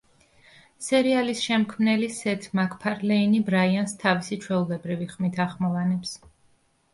სერიალის 0.85 1.43
შემქმნელი, 1.47 2.07
სეთ 2.15 2.47
მაკფარლეინი, 2.59 3.43
ბრაიანს 3.51 3.93
თავისი 4.05 4.39
ჩვეულებრივი 4.47 5.09
ხმით 5.13 5.39
ახმოვანებს. 5.47 6.17